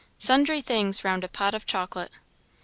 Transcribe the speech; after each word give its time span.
Sundry 0.17 0.61
things 0.61 1.03
round 1.03 1.23
a 1.23 1.27
pot 1.27 1.53
of 1.53 1.67
chocolate. 1.67 2.09